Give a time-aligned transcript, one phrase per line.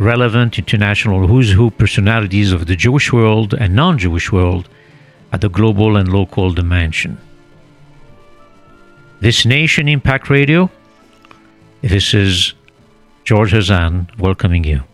[0.00, 4.68] relevant international who's who personalities of the Jewish world and non Jewish world
[5.30, 7.18] at the global and local dimension.
[9.20, 10.70] This Nation Impact Radio,
[11.82, 12.54] this is
[13.24, 14.89] George Hazan welcoming you.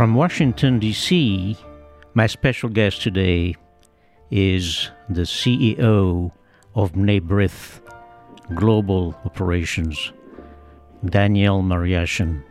[0.00, 1.58] From Washington, D.C.,
[2.14, 3.54] my special guest today
[4.30, 6.32] is the CEO
[6.74, 7.82] of B'nai B'rith
[8.54, 10.14] Global Operations,
[11.04, 12.42] Daniel Mariaschin.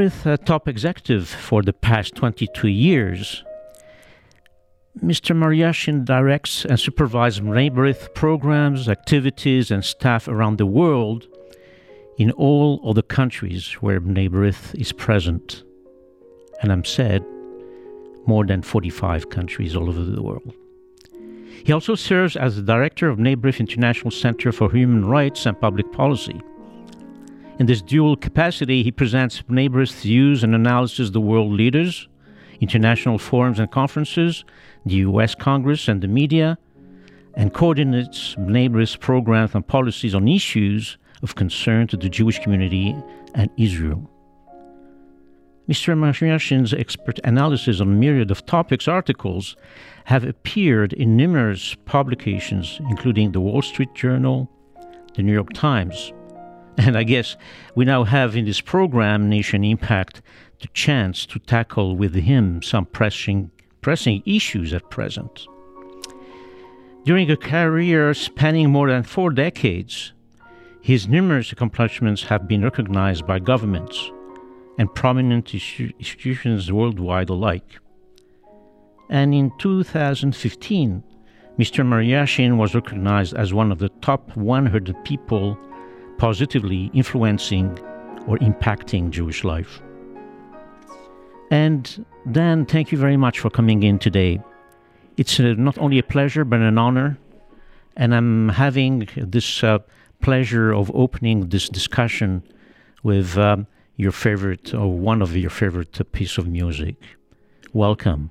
[0.00, 3.44] Uh, top executive for the past 22 years.
[5.04, 5.36] Mr.
[5.36, 11.28] Mariaschin directs and supervises B'nai programs, activities, and staff around the world
[12.16, 15.64] in all of the countries where B'nai is present.
[16.62, 17.22] And I'm said,
[18.26, 20.54] more than 45 countries all over the world.
[21.62, 25.92] He also serves as the director of B'nai International Center for Human Rights and Public
[25.92, 26.40] Policy.
[27.60, 32.08] In this dual capacity, he presents B'rith's views and analyses the world leaders,
[32.58, 34.46] international forums and conferences,
[34.86, 35.34] the U.S.
[35.34, 36.56] Congress and the media,
[37.34, 42.96] and coordinates B'rith's programs and policies on issues of concern to the Jewish community
[43.34, 44.10] and Israel.
[45.68, 45.94] Mr.
[45.94, 49.54] Mariaschin's expert analysis on myriad of topics articles
[50.04, 54.50] have appeared in numerous publications, including the Wall Street Journal,
[55.14, 56.14] the New York Times,
[56.78, 57.36] and I guess
[57.74, 60.22] we now have in this program, Nation Impact,
[60.60, 63.50] the chance to tackle with him some pressing,
[63.80, 65.46] pressing issues at present.
[67.04, 70.12] During a career spanning more than four decades,
[70.82, 74.10] his numerous accomplishments have been recognized by governments
[74.78, 77.78] and prominent institutions worldwide alike.
[79.08, 81.02] And in 2015,
[81.58, 81.84] Mr.
[81.84, 85.58] Mariaschin was recognized as one of the top 100 people
[86.20, 87.66] positively influencing
[88.28, 89.80] or impacting Jewish life.
[91.50, 94.38] And Dan, thank you very much for coming in today.
[95.16, 97.18] It's uh, not only a pleasure, but an honor.
[97.96, 99.78] And I'm having this uh,
[100.20, 102.42] pleasure of opening this discussion
[103.02, 106.96] with um, your favorite or one of your favorite piece of music.
[107.72, 108.30] Welcome.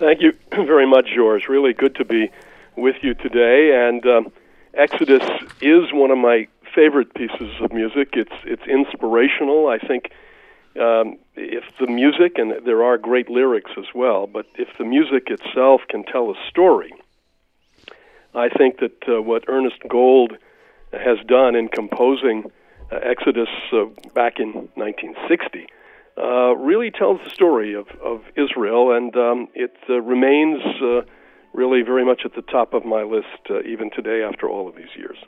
[0.00, 1.46] Thank you very much, George.
[1.48, 2.30] Really good to be
[2.76, 3.86] with you today.
[3.86, 4.32] And um,
[4.74, 5.26] Exodus
[5.60, 8.10] is one of my favorite pieces of music.
[8.12, 9.68] It's it's inspirational.
[9.68, 10.10] I think
[10.78, 15.28] um, if the music and there are great lyrics as well, but if the music
[15.28, 16.92] itself can tell a story,
[18.34, 20.36] I think that uh, what Ernest Gold
[20.92, 22.50] has done in composing
[22.90, 25.66] uh, Exodus uh, back in 1960
[26.16, 31.02] uh, really tells the story of, of Israel, and um, it uh, remains uh,
[31.58, 33.42] really very much at the top of my list
[33.74, 35.18] even today after all of these years.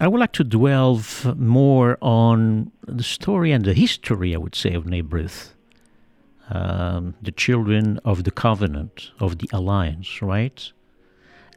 [0.00, 1.00] I would like to dwell
[1.36, 5.02] more on the story and the history, I would say, of B'nai
[6.50, 10.60] um, the children of the covenant, of the alliance, right?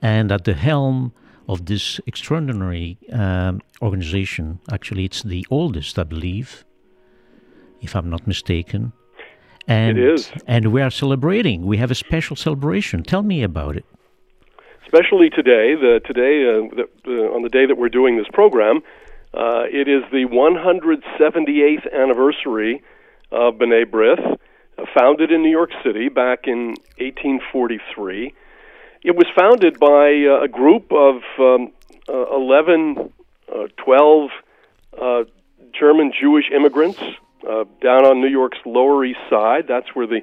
[0.02, 1.14] And at the helm
[1.50, 6.64] of this extraordinary um, organization, actually, it's the oldest, I believe,
[7.82, 8.94] if I'm not mistaken.
[9.68, 10.32] And, it is.
[10.48, 11.66] And we are celebrating.
[11.66, 13.04] We have a special celebration.
[13.04, 13.86] Tell me about it
[14.88, 18.82] especially today, the today uh, the, uh, on the day that we're doing this program,
[19.34, 22.82] uh, it is the 178th anniversary
[23.32, 24.38] of B'nai B'rith,
[24.78, 28.34] uh, founded in New York City back in 1843.
[29.04, 31.72] It was founded by uh, a group of um,
[32.10, 33.12] uh, 11,
[33.78, 34.30] 12
[35.78, 37.00] German Jewish immigrants
[37.82, 39.66] down on New York's Lower East Side.
[39.68, 40.22] That's where the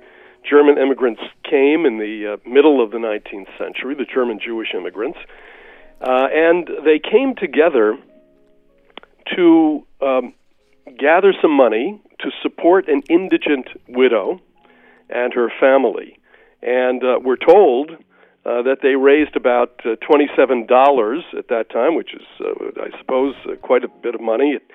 [0.48, 5.18] German immigrants came in the uh, middle of the 19th century, the German Jewish immigrants,
[6.00, 7.96] uh, and they came together
[9.34, 10.34] to um,
[10.98, 14.40] gather some money to support an indigent widow
[15.08, 16.18] and her family.
[16.62, 22.14] And uh, we're told uh, that they raised about uh, $27 at that time, which
[22.14, 24.74] is, uh, I suppose, uh, quite a bit of money uh,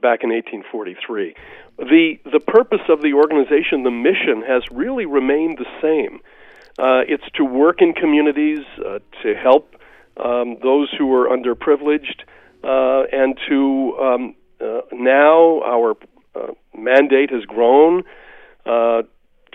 [0.00, 1.34] back in 1843
[1.78, 6.20] the the purpose of the organization, the mission, has really remained the same.
[6.78, 9.74] Uh, it's to work in communities, uh, to help
[10.16, 12.22] um, those who are underprivileged,
[12.64, 15.96] uh, and to um, uh, now our
[16.34, 18.02] uh, mandate has grown
[18.64, 19.02] uh,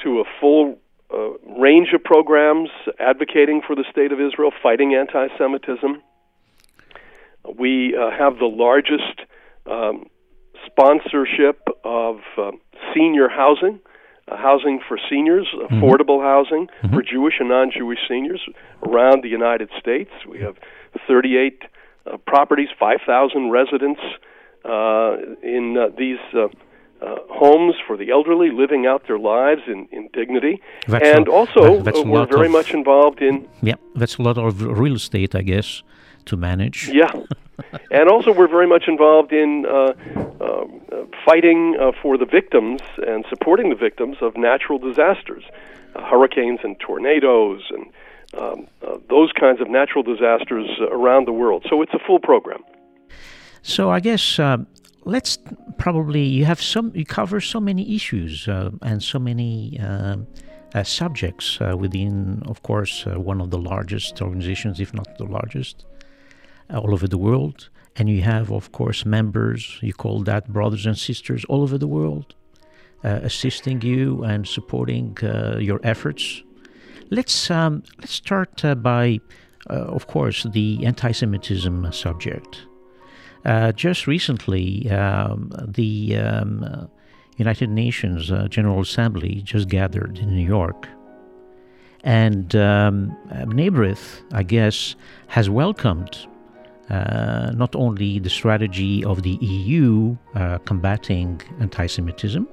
[0.04, 0.78] to a full
[1.60, 6.02] range of programs advocating for the state of Israel, fighting anti-Semitism.
[7.60, 9.20] We have the largest
[9.66, 10.06] um,
[10.72, 12.52] sponsorship of uh,
[12.94, 13.80] senior housing,
[14.28, 15.76] uh, housing for seniors, mm-hmm.
[15.76, 16.94] affordable housing mm-hmm.
[16.94, 18.42] for Jewish and non Jewish seniors
[18.88, 20.12] around the United States.
[20.30, 20.56] We have
[21.08, 21.64] 38
[22.06, 24.02] uh, properties, 5,000 residents
[24.66, 26.20] uh, in uh, these.
[26.34, 26.48] Uh,
[27.02, 31.32] uh, homes for the elderly, living out their lives in, in dignity, that's and a,
[31.32, 33.48] also we're very of, much involved in.
[33.64, 35.82] Yeah, that's a lot of real estate, I guess,
[36.26, 36.90] to manage.
[36.90, 37.10] Yeah,
[37.92, 39.94] and also we're very much involved in uh,
[40.42, 40.66] uh,
[41.26, 45.44] fighting uh, for the victims and supporting the victims of natural disasters,
[45.96, 47.86] uh, hurricanes and tornadoes and
[48.40, 51.66] um, uh, those kinds of natural disasters around the world.
[51.70, 52.64] So it's a full program.
[53.62, 54.58] So I guess uh,
[55.04, 55.38] let's
[55.78, 59.80] probably you have some you cover so many issues and so many.
[60.74, 65.26] Uh, subjects uh, within, of course, uh, one of the largest organizations, if not the
[65.26, 65.86] largest
[66.74, 67.70] all over the world.
[67.96, 71.88] And you have, of course, members, you call that brothers and sisters all over the
[71.88, 72.36] world,
[73.04, 76.44] uh, assisting you and supporting uh, your efforts.
[77.10, 79.20] Let's, um, let's start uh, by,
[79.70, 82.62] uh, of course, the anti Semitism subject.
[83.44, 86.90] Uh, just recently, um, the um,
[87.38, 90.88] United Nations uh, General Assembly just gathered in New York.
[92.04, 93.16] And um,
[94.32, 94.96] I guess,
[95.28, 96.28] has welcomed
[96.92, 102.46] uh, not only the strategy of the EU uh, combating anti Semitism,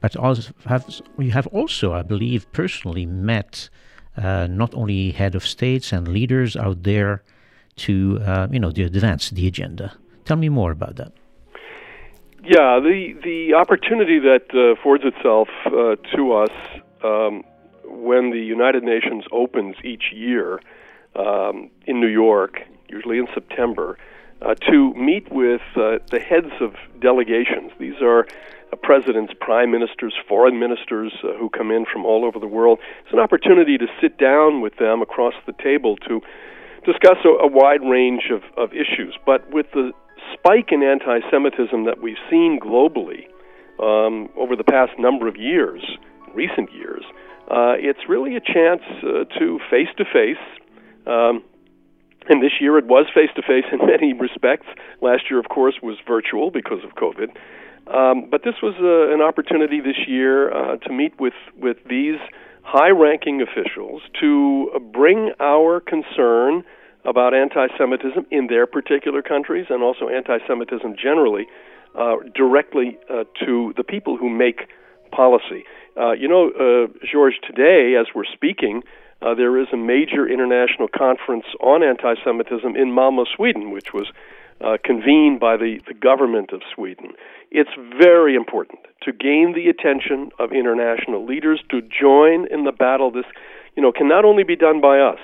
[0.00, 0.84] but also have,
[1.16, 3.68] we have also, I believe, personally met
[4.16, 7.22] uh, not only head of states and leaders out there
[7.76, 9.94] to, uh, you know, to advance the agenda.
[10.24, 11.12] Tell me more about that.
[12.42, 16.50] Yeah, the the opportunity that uh, affords itself uh, to us
[17.02, 17.44] um,
[17.84, 20.60] when the United Nations opens each year
[21.14, 23.98] um, in New York usually in September,
[24.42, 27.72] uh, to meet with uh, the heads of delegations.
[27.78, 28.26] These are
[28.72, 32.78] uh, presidents, prime ministers, foreign ministers uh, who come in from all over the world.
[33.04, 36.20] It's an opportunity to sit down with them across the table to
[36.84, 39.16] discuss a, a wide range of, of issues.
[39.24, 39.92] But with the
[40.32, 43.26] spike in anti Semitism that we've seen globally
[43.78, 45.82] um, over the past number of years,
[46.34, 47.04] recent years,
[47.50, 50.42] uh, it's really a chance uh, to face to face.
[52.28, 54.66] And this year it was face to face in many respects.
[55.00, 57.36] Last year, of course, was virtual because of COVID.
[57.86, 62.18] Um, but this was uh, an opportunity this year uh, to meet with, with these
[62.62, 66.64] high ranking officials to bring our concern
[67.04, 71.46] about anti Semitism in their particular countries and also anti Semitism generally
[71.96, 74.68] uh, directly uh, to the people who make
[75.12, 75.64] policy.
[75.96, 78.82] Uh, you know, uh, George, today, as we're speaking,
[79.22, 84.10] uh, there is a major international conference on anti Semitism in Malmo, Sweden, which was
[84.60, 87.12] uh, convened by the, the government of Sweden.
[87.50, 93.10] It's very important to gain the attention of international leaders to join in the battle.
[93.10, 93.24] This,
[93.76, 95.18] you know, can not only be done by us.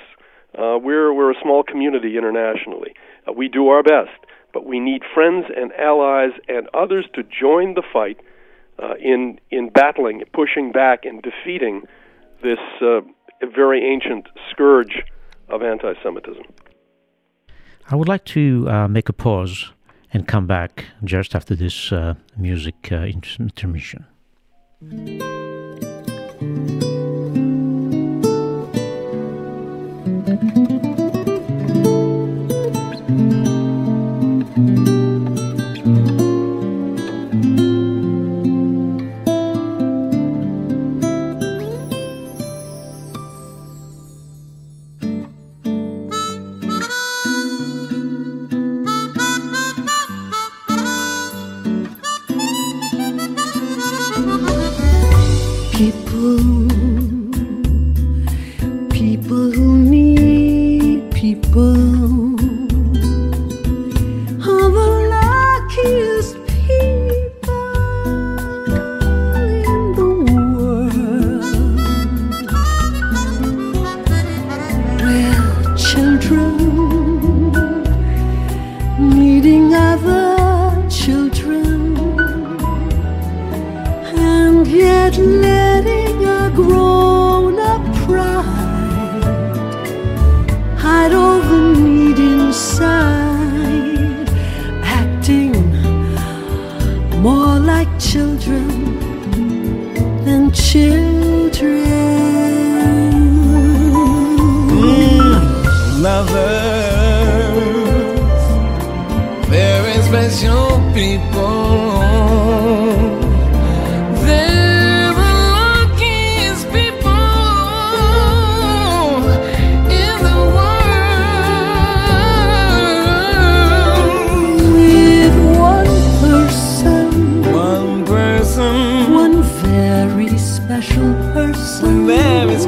[0.57, 2.95] Uh, we're we're a small community internationally.
[3.27, 4.19] Uh, we do our best,
[4.53, 8.19] but we need friends and allies and others to join the fight
[8.79, 11.83] uh, in in battling, pushing back, and defeating
[12.43, 13.01] this uh,
[13.47, 15.03] very ancient scourge
[15.49, 16.45] of anti Semitism.
[17.91, 19.73] I would like to uh, make a pause
[20.13, 23.07] and come back just after this uh, music uh,
[23.39, 24.07] intermission.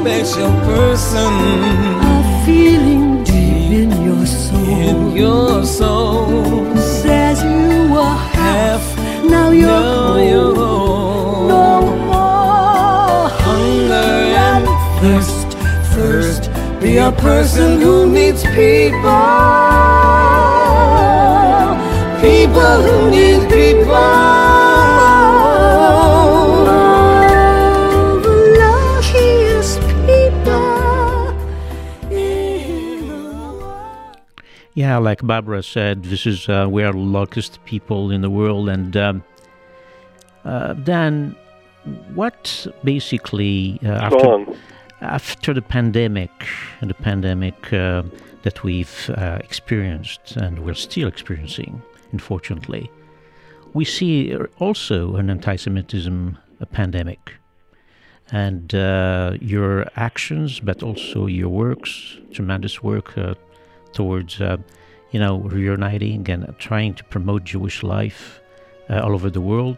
[0.05, 1.33] special person.
[2.13, 4.69] A feeling deep in your soul.
[4.69, 6.77] In your soul.
[6.77, 10.27] Says you were half, half now you're now whole.
[10.29, 11.47] You're whole.
[11.47, 11.71] No
[12.11, 14.11] more hunger
[14.47, 14.65] and
[15.01, 15.47] thirst.
[15.95, 19.25] First, be a person who needs people.
[22.21, 24.34] People who need people.
[34.95, 38.69] Yeah, like Barbara said, this is uh, we are the luckiest people in the world,
[38.69, 39.23] and um,
[40.45, 41.35] uh, then
[42.13, 44.45] what basically uh, after,
[45.01, 46.31] after the pandemic,
[46.81, 48.03] the pandemic uh,
[48.43, 51.81] that we've uh, experienced and we're still experiencing,
[52.13, 52.89] unfortunately,
[53.73, 56.37] we see also an anti-Semitism
[56.71, 57.33] pandemic,
[58.31, 63.13] and uh, your actions, but also your works, tremendous work
[63.91, 64.57] towards, uh,
[65.11, 68.39] you know, reuniting and trying to promote Jewish life
[68.89, 69.77] uh, all over the world.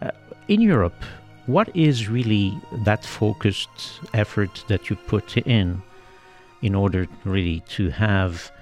[0.00, 0.10] Uh,
[0.48, 1.02] in Europe,
[1.46, 5.82] what is really that focused effort that you put in
[6.62, 8.52] in order really to have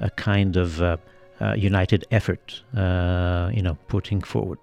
[0.00, 0.96] a kind of uh,
[1.40, 4.58] uh, united effort, uh, you know, putting forward?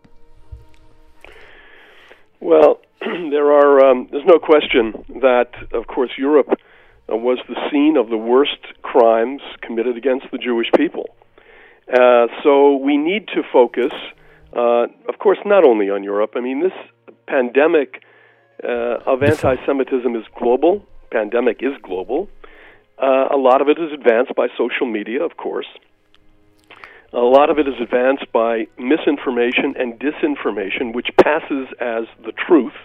[2.40, 3.86] Well, there are.
[3.86, 6.50] Um, there's no question that, of course, Europe
[7.08, 11.10] was the scene of the worst crimes committed against the Jewish people.
[11.88, 13.94] Uh, so we need to focus
[14.56, 16.32] Uh, of course, not only on Europe.
[16.38, 16.78] I mean, this
[17.28, 18.02] pandemic
[18.64, 20.82] uh, of anti-Semitism is global.
[21.12, 22.30] Pandemic is global.
[22.98, 25.68] Uh, a lot of it is advanced by social media, of course.
[27.12, 32.78] A lot of it is advanced by misinformation and disinformation, which passes as the truth,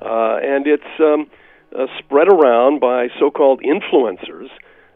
[0.00, 1.26] uh, and it's um,
[1.74, 4.48] uh, spread around by so-called influencers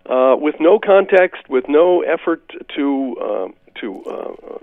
[0.07, 2.43] uh, with no context, with no effort
[2.77, 3.49] to uh,
[3.81, 4.59] to uh,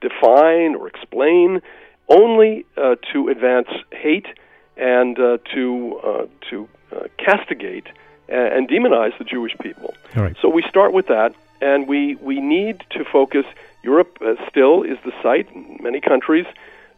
[0.00, 1.60] define or explain,
[2.08, 4.26] only uh, to advance hate
[4.76, 7.86] and uh, to uh, to uh, castigate
[8.28, 9.94] and, and demonize the Jewish people.
[10.40, 13.44] So we start with that, and we we need to focus.
[13.82, 15.48] Europe uh, still is the site.
[15.54, 16.46] In many countries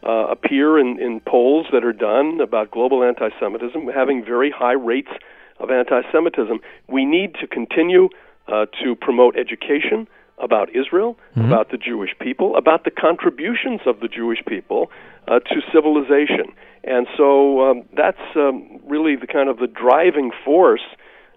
[0.03, 5.11] uh, appear in, in polls that are done about global anti-Semitism, having very high rates
[5.59, 6.61] of anti-Semitism.
[6.89, 8.09] We need to continue
[8.49, 11.47] uh, to promote education about Israel, mm-hmm.
[11.47, 14.91] about the Jewish people, about the contributions of the Jewish people
[15.29, 16.53] uh, to civilization.
[16.83, 20.81] And so um, that's um, really the kind of the driving force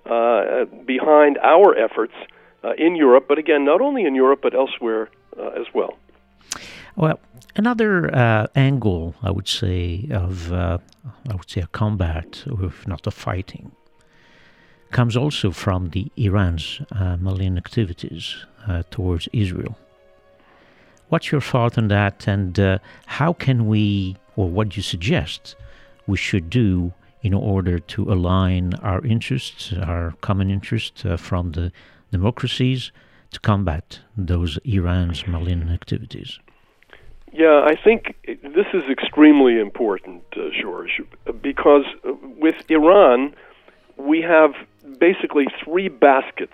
[0.05, 2.13] uh, behind our efforts
[2.63, 5.97] uh, in Europe, but again, not only in Europe, but elsewhere uh, as well.
[6.95, 7.19] Well,
[7.55, 10.77] another uh, angle, I would say, of uh,
[11.27, 13.71] I would say a combat, if not a fighting,
[14.91, 19.75] comes also from the Iran's uh, malign activities uh, towards Israel.
[21.09, 25.55] What's your thought on that, and uh, how can we, or what do you suggest
[26.05, 31.71] we should do in order to align our interests, our common interests uh, from the
[32.11, 32.91] democracies
[33.31, 36.39] to combat those Iran's malign activities?
[37.33, 41.01] Yeah, I think this is extremely important, uh, George,
[41.41, 41.83] because
[42.37, 43.33] with Iran,
[43.97, 44.53] we have
[44.99, 46.53] basically three baskets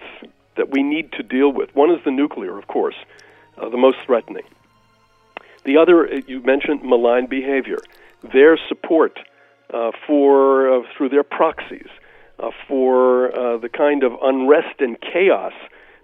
[0.56, 1.76] that we need to deal with.
[1.76, 2.96] One is the nuclear, of course,
[3.58, 4.46] uh, the most threatening.
[5.66, 7.80] The other, uh, you mentioned malign behavior.
[8.32, 9.20] Their support
[9.74, 11.90] uh, for uh, through their proxies
[12.40, 15.54] uh, for uh, the kind of unrest and chaos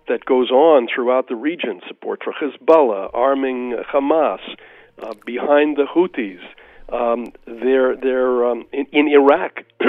[0.07, 1.81] that goes on throughout the region.
[1.87, 4.39] Support for Hezbollah, arming Hamas,
[5.25, 6.41] behind the Houthis.
[6.87, 9.63] Um, they're they're um, in, in Iraq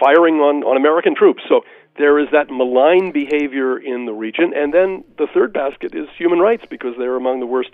[0.00, 1.42] firing on, on American troops.
[1.48, 1.62] So
[1.96, 4.52] there is that malign behavior in the region.
[4.54, 7.70] And then the third basket is human rights because they're among the worst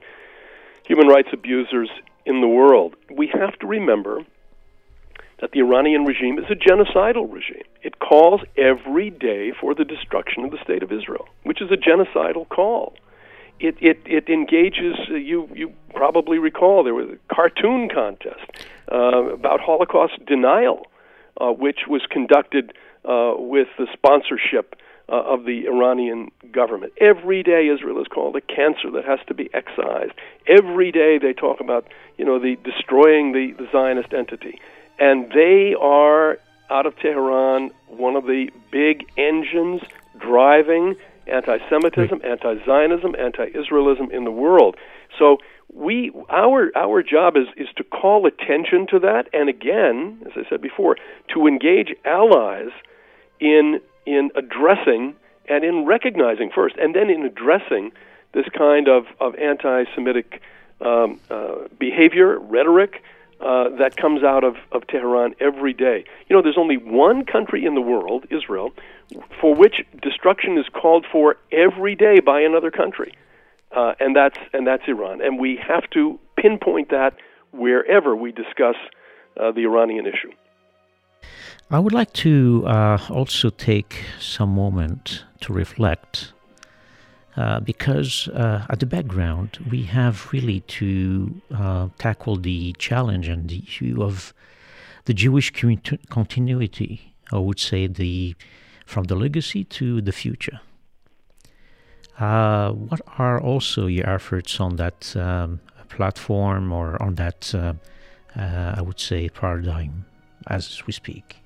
[0.87, 1.91] human rights abusers
[2.27, 2.95] in the world.
[3.11, 4.21] We have to remember
[5.41, 7.63] that the Iranian regime is a genocidal regime.
[7.83, 11.77] It calls every day for the destruction of the state of Israel, which is a
[11.77, 12.95] genocidal call.
[13.59, 19.35] It, it, it engages, uh, you, you probably recall, there was a cartoon contest uh,
[19.35, 20.87] about Holocaust denial,
[21.41, 22.73] uh, which was conducted
[23.05, 24.77] uh, with the sponsorship
[25.11, 26.93] uh, of the Iranian government.
[27.01, 30.13] Every day, Israel is called a cancer that has to be excised.
[30.47, 34.61] Every day, they talk about you know the destroying the, the Zionist entity,
[35.01, 36.39] and they are
[36.71, 39.83] out of Tehran one of the big engines
[40.19, 40.95] driving
[41.27, 44.77] anti-Semitism, anti-Zionism, anti-Israelism in the world.
[45.19, 45.39] So
[45.73, 50.49] we our our job is is to call attention to that, and again, as I
[50.49, 50.97] said before,
[51.35, 52.71] to engage allies
[53.41, 55.15] in in addressing
[55.49, 57.93] and in recognizing first, and then in addressing
[58.33, 60.43] this kind of of anti-Semitic
[60.81, 63.03] um, uh, behavior, rhetoric.
[63.41, 66.05] Uh, that comes out of, of Tehran every day.
[66.29, 68.71] You know, there's only one country in the world, Israel,
[69.41, 73.15] for which destruction is called for every day by another country,
[73.75, 75.23] uh, and that's and that's Iran.
[75.23, 77.15] And we have to pinpoint that
[77.53, 78.77] wherever we discuss
[79.39, 80.33] uh, the Iranian issue.
[81.71, 86.33] I would like to uh, also take some moment to reflect
[87.37, 93.49] uh, because uh, at the background we have really to uh, tackle the challenge and
[93.49, 94.35] the issue of
[95.05, 95.53] the Jewish
[96.09, 97.15] continuity.
[97.33, 98.35] I would say the
[98.85, 100.61] from the legacy to the future.
[102.19, 107.73] Uh, what are also your efforts on that um, platform or on that, uh,
[108.37, 110.05] I would say, paradigm
[110.49, 111.41] as we speak?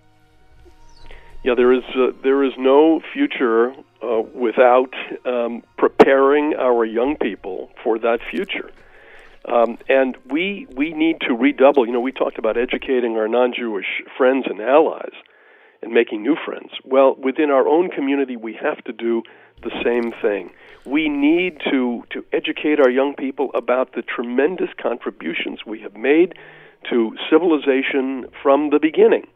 [1.44, 4.94] Yeah, there is uh, there is no future uh, without
[5.26, 8.70] um, preparing our young people for that future.
[9.44, 11.86] Um, and we we need to redouble.
[11.86, 15.12] You know, we talked about educating our non-Jewish friends and allies
[15.82, 16.70] and making new friends.
[16.82, 19.22] Well, within our own community, we have to do
[19.62, 20.50] the same thing.
[20.86, 26.36] We need to to educate our young people about the tremendous contributions we have made
[26.88, 29.26] to civilization from the beginning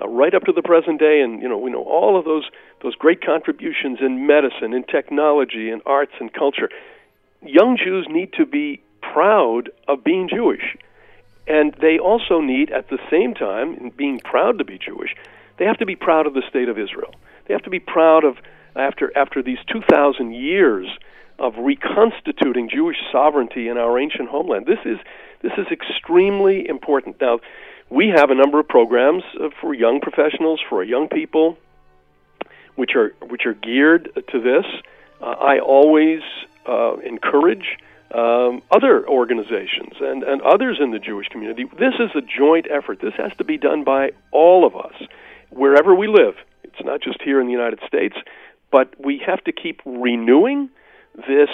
[0.00, 2.48] uh, right up to the present day, and you know we know all of those
[2.82, 6.68] those great contributions in medicine, in technology, in arts and culture.
[7.42, 10.76] Young Jews need to be proud of being Jewish.
[11.46, 15.14] And they also need, at the same time, in being proud to be Jewish,
[15.56, 17.14] they have to be proud of the state of Israel.
[17.46, 18.36] They have to be proud of,
[18.76, 20.88] after, after these 2,000 years
[21.38, 24.66] of reconstituting Jewish sovereignty in our ancient homeland.
[24.66, 24.98] This is,
[25.40, 27.20] this is extremely important.
[27.20, 27.40] Now,
[27.90, 31.56] we have a number of programs uh, for young professionals, for young people,
[32.76, 34.64] which are, which are geared to this.
[35.20, 36.20] Uh, I always
[36.68, 37.78] uh, encourage
[38.14, 41.64] um, other organizations and, and others in the Jewish community.
[41.78, 43.00] This is a joint effort.
[43.02, 44.94] This has to be done by all of us,
[45.50, 46.34] wherever we live.
[46.64, 48.16] It's not just here in the United States,
[48.70, 50.70] but we have to keep renewing
[51.16, 51.50] this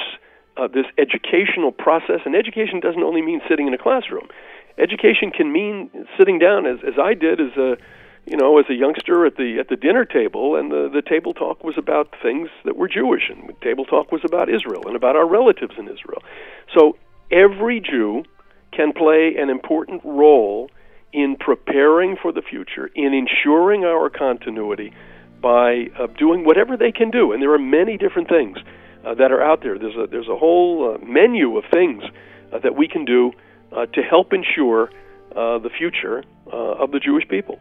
[0.56, 2.20] uh, this educational process.
[2.24, 4.28] And education doesn't only mean sitting in a classroom.
[4.78, 7.76] Education can mean sitting down, as as I did as a
[8.26, 11.34] you know, as a youngster at the at the dinner table, and the the table
[11.34, 14.96] talk was about things that were Jewish, and the table talk was about Israel and
[14.96, 16.22] about our relatives in Israel.
[16.76, 16.96] So
[17.30, 18.24] every Jew
[18.72, 20.70] can play an important role
[21.12, 24.92] in preparing for the future, in ensuring our continuity
[25.40, 27.32] by uh, doing whatever they can do.
[27.32, 28.58] And there are many different things
[29.04, 29.78] uh, that are out there.
[29.78, 32.02] There's a there's a whole uh, menu of things
[32.52, 33.32] uh, that we can do
[33.74, 34.90] uh, to help ensure
[35.36, 37.58] uh, the future of the Jewish people.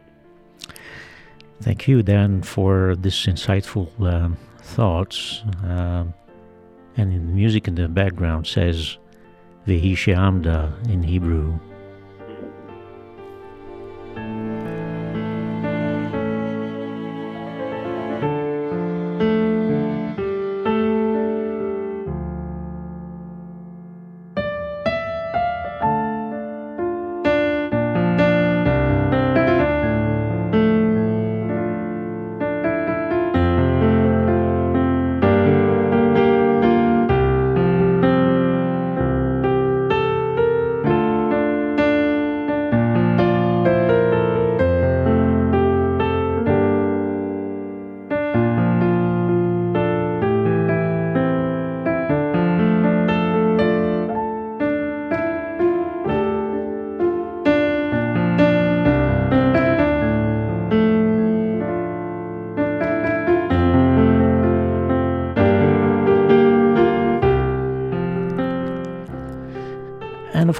[1.60, 5.42] Thank you, Dan, for this insightful um, thoughts.
[5.64, 6.04] Uh,
[6.96, 8.98] and the music in the background says
[9.66, 11.58] Vehi She'amda in Hebrew.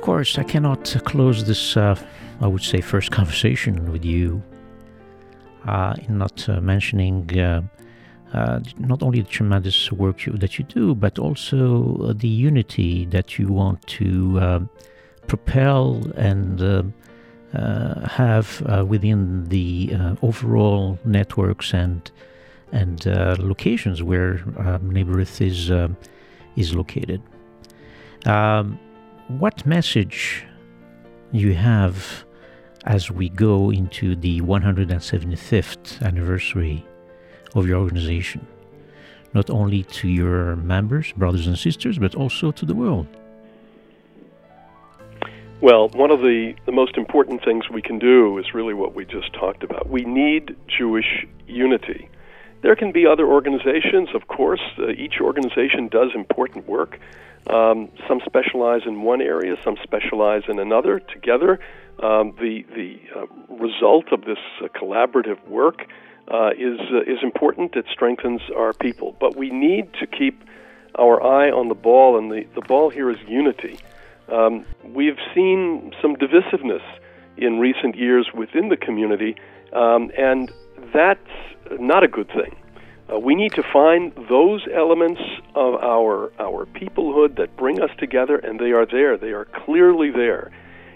[0.01, 1.97] Course, I cannot close this, uh,
[2.41, 4.43] I would say, first conversation with you
[5.67, 7.63] uh, in not uh, mentioning uh,
[8.33, 13.05] uh, not only the tremendous work you, that you do, but also uh, the unity
[13.07, 14.69] that you want to
[15.27, 16.93] propel and
[17.53, 22.11] have within the overall networks and
[22.73, 23.07] and
[23.39, 24.79] locations where uh,
[25.41, 25.71] is
[26.57, 27.23] is located.
[28.27, 28.79] Um,
[29.39, 30.45] what message
[31.33, 32.25] you have
[32.85, 36.87] as we go into the 175th anniversary
[37.55, 38.47] of your organization,
[39.33, 43.07] not only to your members, brothers and sisters, but also to the world?
[45.61, 49.05] Well, one of the, the most important things we can do is really what we
[49.05, 49.89] just talked about.
[49.89, 52.09] We need Jewish unity.
[52.65, 54.63] There can be other organizations, of course.
[54.79, 56.99] Uh, each organization does important work.
[57.47, 60.99] Um, some specialize in one area, some specialize in another.
[60.99, 61.61] Together,
[62.03, 65.83] um, the the uh, result of this uh, collaborative work
[66.33, 67.77] uh, is uh, is important.
[67.77, 70.43] It strengthens our people, but we need to keep
[70.99, 73.79] our eye on the ball, and the the ball here is unity.
[74.33, 76.87] Um, we've seen some divisiveness
[77.37, 79.37] in recent years within the community,
[79.75, 80.51] um, and
[80.95, 81.21] that's
[81.79, 82.57] not a good thing.
[83.13, 85.21] Uh, we need to find those elements
[85.55, 89.19] of our our peoplehood that bring us together, and they are there.
[89.19, 90.51] They are clearly there.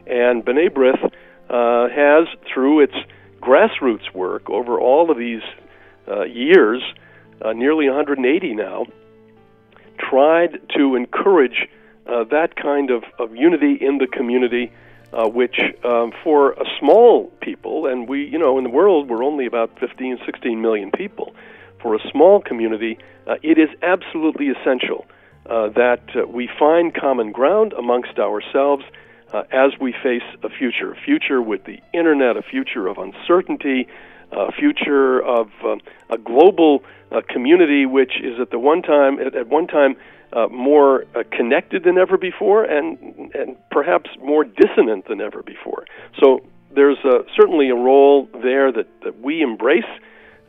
[0.07, 1.05] And B'nai B'rith
[1.51, 2.95] uh, has, through its
[3.41, 5.43] grassroots work over all of these
[6.09, 6.83] uh, years,
[7.43, 8.87] uh, nearly 180 now,
[9.99, 11.69] tried to encourage
[12.07, 14.73] uh, that kind of, of unity in the community.
[15.11, 19.25] Uh, which um, for a small people, and we, you know, in the world we're
[19.25, 21.35] only about 15, 16 million people.
[21.81, 25.07] For a small community, uh, it is absolutely essential
[25.47, 28.85] uh, that uh, we find common ground amongst ourselves
[29.33, 33.89] uh, as we face a future, a future with the internet, a future of uncertainty,
[34.33, 35.77] a future of uh,
[36.11, 39.97] a global uh, community which is at the one time at, at one time
[40.51, 42.99] more connected than ever before, and
[43.35, 45.85] and perhaps more dissonant than ever before.
[46.21, 46.41] So
[46.75, 46.99] there's
[47.37, 49.85] certainly a role there that, that we embrace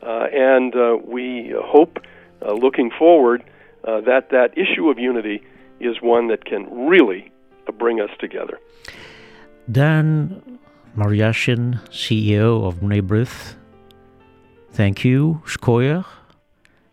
[0.01, 1.99] uh, and uh, we hope,
[2.41, 3.43] uh, looking forward,
[3.83, 5.43] that that issue of unity
[5.79, 7.31] is one that can really
[7.77, 8.59] bring us together.
[9.71, 10.59] Dan
[10.95, 13.55] Mariaschin, CEO of B'nai B'rith,
[14.71, 16.05] thank you, Shkoyach,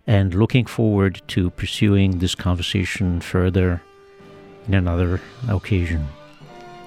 [0.07, 3.83] and looking forward to pursuing this conversation further
[4.69, 6.07] in another occasion.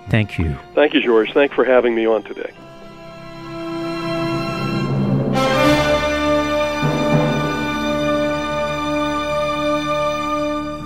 [0.09, 0.57] Thank you.
[0.73, 1.33] Thank you, George.
[1.33, 2.51] Thanks for having me on today.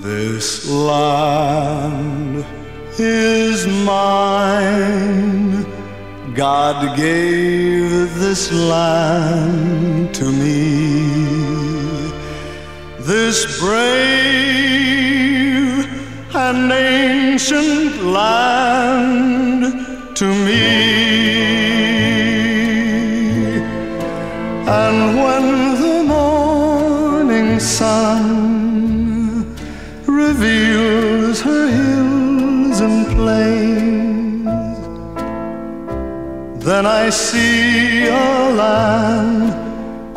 [0.02, 2.46] This land
[3.00, 5.64] is mine.
[6.34, 11.03] God gave this land to me.
[13.14, 13.86] This brave
[16.34, 19.62] and ancient land
[20.16, 20.66] to me.
[24.82, 25.46] And when
[25.84, 28.24] the morning sun
[30.08, 34.76] reveals her hills and plains,
[36.66, 39.54] then I see a land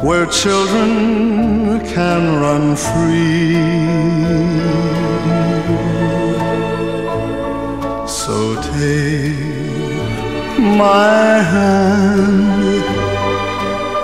[0.03, 3.57] where children can run free.
[8.07, 8.37] So
[8.73, 9.37] take
[10.59, 12.85] my hand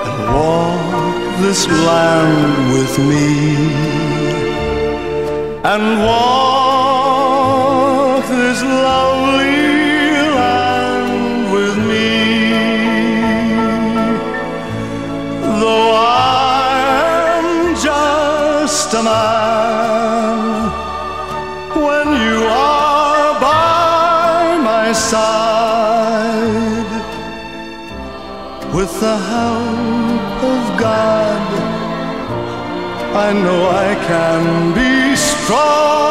[0.09, 3.29] and walk this land with me
[5.65, 6.52] and walk
[33.43, 36.02] know I can be strong.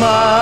[0.00, 0.37] Just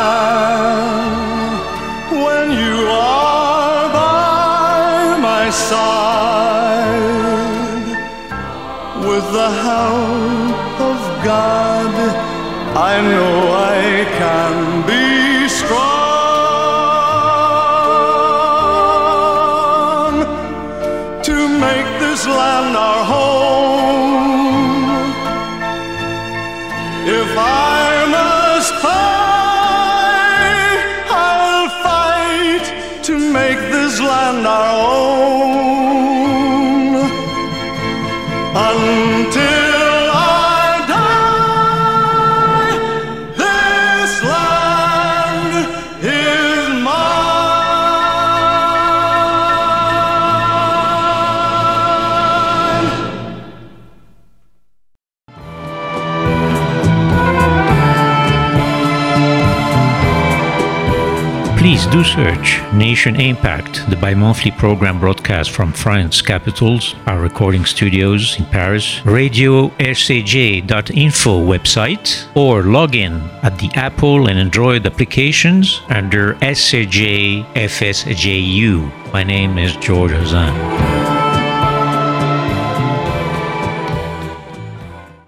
[62.06, 68.44] search Nation Impact, the bi monthly program broadcast from France capitals, our recording studios in
[68.46, 77.44] Paris, radio saj.info website, or log in at the Apple and Android applications under SAJ
[77.54, 79.12] FSJU.
[79.12, 80.85] My name is George Hazan.